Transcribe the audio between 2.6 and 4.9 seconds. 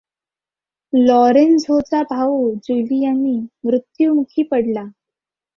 ज्युलियानी मृत्युमुखी पडला.